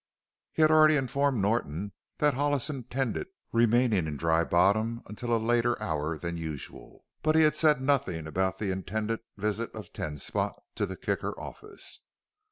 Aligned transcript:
He 0.51 0.63
had 0.63 0.71
already 0.71 0.95
informed 0.95 1.43
Norton 1.43 1.91
that 2.17 2.33
Hollis 2.33 2.71
intended 2.71 3.27
remaining 3.51 4.07
in 4.07 4.17
Dry 4.17 4.43
Bottom 4.43 5.03
until 5.05 5.31
a 5.31 5.37
later 5.37 5.79
hour 5.79 6.17
than 6.17 6.37
usual, 6.37 7.05
but 7.21 7.35
he 7.35 7.43
had 7.43 7.55
said 7.55 7.79
nothing 7.83 8.25
about 8.25 8.57
the 8.57 8.71
intended 8.71 9.19
visit 9.37 9.69
of 9.75 9.93
Ten 9.93 10.17
Spot 10.17 10.59
to 10.73 10.87
the 10.87 10.97
Kicker 10.97 11.39
office. 11.39 11.99